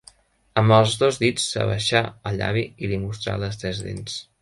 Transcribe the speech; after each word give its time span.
Amb 0.61 0.75
els 0.77 0.93
dos 1.01 1.19
dits 1.25 1.45
s’abaixà 1.51 2.03
el 2.31 2.41
llavi 2.43 2.67
i 2.85 2.91
li 2.93 2.99
mostrà 3.07 3.37
les 3.47 3.65
tres 3.65 3.89
dents. 3.91 4.23